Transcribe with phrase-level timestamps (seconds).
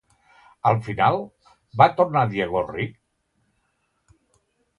[0.69, 1.19] Al final,
[1.81, 2.97] va tornar Diego ric?